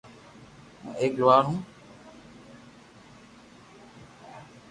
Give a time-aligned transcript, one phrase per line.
[0.83, 1.59] ھون ايڪ لوھار ھون